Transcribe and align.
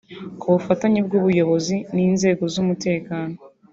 Ku 0.39 0.45
bufatanye 0.53 0.99
bw’ubuyobozi 1.07 1.75
n’inzego 1.95 2.43
z’umutekano 2.53 3.35